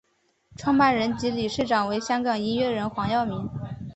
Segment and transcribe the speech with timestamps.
[0.55, 3.47] 创办人及理事长为香港音乐人黄耀明。